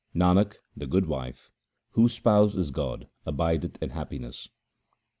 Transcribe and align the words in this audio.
Nanak, 0.15 0.55
the 0.75 0.87
good 0.87 1.05
wife, 1.05 1.51
whose 1.91 2.13
spouse 2.13 2.55
is 2.55 2.71
God, 2.71 3.07
abideth 3.23 3.77
in 3.83 3.91
happiness. 3.91 4.49